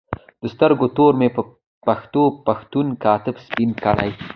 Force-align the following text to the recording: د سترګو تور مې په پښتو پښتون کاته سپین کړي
د 0.41 0.43
سترګو 0.53 0.85
تور 0.97 1.13
مې 1.19 1.29
په 1.35 1.41
پښتو 1.85 2.23
پښتون 2.47 2.87
کاته 3.03 3.31
سپین 3.45 3.69
کړي 3.83 4.11